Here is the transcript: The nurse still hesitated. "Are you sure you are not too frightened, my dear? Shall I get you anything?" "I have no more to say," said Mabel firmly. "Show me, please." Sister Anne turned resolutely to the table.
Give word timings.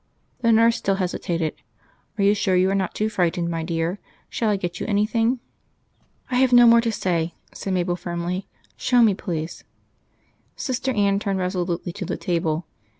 The 0.39 0.51
nurse 0.51 0.77
still 0.77 0.95
hesitated. 0.95 1.53
"Are 2.17 2.23
you 2.23 2.33
sure 2.33 2.55
you 2.55 2.71
are 2.71 2.73
not 2.73 2.95
too 2.95 3.07
frightened, 3.07 3.49
my 3.51 3.61
dear? 3.61 3.99
Shall 4.29 4.49
I 4.49 4.55
get 4.55 4.79
you 4.79 4.87
anything?" 4.87 5.39
"I 6.31 6.37
have 6.37 6.51
no 6.51 6.65
more 6.65 6.81
to 6.81 6.91
say," 6.91 7.35
said 7.53 7.75
Mabel 7.75 7.95
firmly. 7.95 8.47
"Show 8.75 9.03
me, 9.03 9.13
please." 9.13 9.63
Sister 10.55 10.91
Anne 10.91 11.19
turned 11.19 11.37
resolutely 11.37 11.91
to 11.93 12.05
the 12.05 12.17
table. 12.17 12.65